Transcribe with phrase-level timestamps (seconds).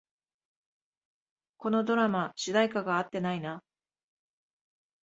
[1.57, 3.61] このドラマ、主題歌が合ってないな